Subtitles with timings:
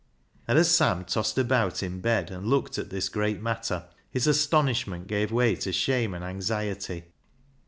[0.47, 5.05] And as Sam tossed about in bed, and looked at this great matter, his astonishment
[5.05, 7.03] gave w^ay to shame and anxiety.